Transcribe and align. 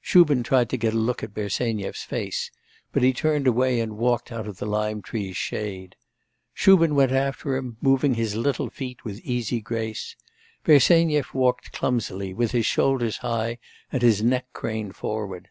Shubin 0.00 0.42
tried 0.42 0.70
to 0.70 0.78
get 0.78 0.94
a 0.94 0.98
look 0.98 1.22
at 1.22 1.34
Bersenyev's 1.34 2.04
face, 2.04 2.50
but 2.90 3.02
he 3.02 3.12
turned 3.12 3.46
away 3.46 3.80
and 3.80 3.98
walked 3.98 4.32
out 4.32 4.46
of 4.48 4.56
the 4.56 4.64
lime 4.64 5.02
tree's 5.02 5.36
shade. 5.36 5.94
Shubin 6.54 6.94
went 6.94 7.12
after 7.12 7.54
him, 7.54 7.76
moving 7.82 8.14
his 8.14 8.34
little 8.34 8.70
feet 8.70 9.04
with 9.04 9.20
easy 9.20 9.60
grace. 9.60 10.16
Bersenyev 10.64 11.34
walked 11.34 11.72
clumsily, 11.72 12.32
with 12.32 12.52
his 12.52 12.64
shoulders 12.64 13.18
high 13.18 13.58
and 13.92 14.00
his 14.00 14.22
neck 14.22 14.46
craned 14.54 14.96
forward. 14.96 15.50